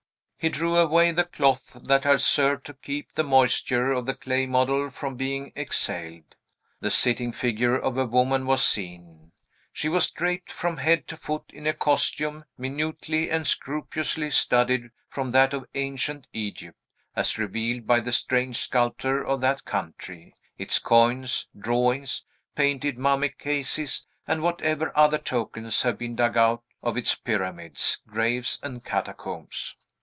He 0.43 0.49
drew 0.49 0.75
away 0.75 1.11
the 1.11 1.25
cloth 1.25 1.73
that 1.83 2.03
had 2.03 2.19
served 2.19 2.65
to 2.65 2.73
keep 2.73 3.13
the 3.13 3.21
moisture 3.21 3.91
of 3.91 4.07
the 4.07 4.15
clay 4.15 4.47
model 4.47 4.89
from 4.89 5.15
being 5.15 5.53
exhaled. 5.55 6.35
The 6.79 6.89
sitting 6.89 7.31
figure 7.31 7.75
of 7.77 7.95
a 7.95 8.07
woman 8.07 8.47
was 8.47 8.65
seen. 8.65 9.33
She 9.71 9.87
was 9.87 10.09
draped 10.09 10.51
from 10.51 10.77
head 10.77 11.07
to 11.09 11.15
foot 11.15 11.43
in 11.53 11.67
a 11.67 11.75
costume 11.75 12.45
minutely 12.57 13.29
and 13.29 13.45
scrupulously 13.45 14.31
studied 14.31 14.89
from 15.09 15.29
that 15.29 15.53
of 15.53 15.67
ancient 15.75 16.25
Egypt, 16.33 16.79
as 17.15 17.37
revealed 17.37 17.85
by 17.85 17.99
the 17.99 18.11
strange 18.11 18.57
sculpture 18.57 19.23
of 19.23 19.41
that 19.41 19.63
country, 19.63 20.33
its 20.57 20.79
coins, 20.79 21.49
drawings, 21.55 22.25
painted 22.55 22.97
mummy 22.97 23.29
cases, 23.29 24.07
and 24.25 24.41
whatever 24.41 24.91
other 24.97 25.19
tokens 25.19 25.83
have 25.83 25.99
been 25.99 26.15
dug 26.15 26.35
out 26.35 26.63
of 26.81 26.97
its 26.97 27.13
pyramids, 27.13 28.01
graves, 28.07 28.59
and 28.63 28.83
catacombs. 28.83 29.75